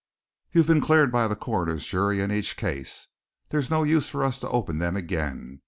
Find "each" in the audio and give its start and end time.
2.31-2.57